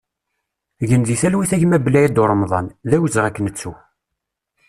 Gen 0.89 1.01
di 1.07 1.15
talwit 1.21 1.51
a 1.55 1.57
gma 1.61 1.77
Blaïd 1.85 2.21
Uremḍan, 2.21 2.67
d 2.89 2.91
awezɣi 2.95 3.25
ad 3.27 3.33
k-nettu! 3.35 3.71